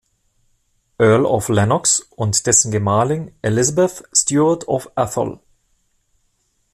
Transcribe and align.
Earl 0.97 1.25
of 1.27 1.47
Lennox 1.49 1.99
und 1.99 2.47
dessen 2.47 2.71
Gemahlin 2.71 3.35
Elizabeth 3.43 4.01
Stewart 4.17 4.67
of 4.67 4.89
Atholl. 4.95 5.39